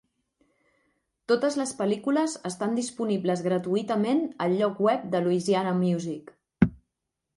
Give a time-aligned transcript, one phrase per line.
[1.31, 6.35] Totes les pel·lícules estan disponibles gratuïtament al lloc web de Louisiana Music.